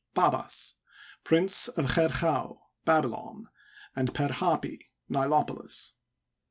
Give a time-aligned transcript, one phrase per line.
[0.15, 0.73] Pabas,
[1.23, 3.49] Prince of Cherchau (Babylon)
[3.95, 4.79] and Per^ Hdpi
[5.11, 5.91] (Nilopolis).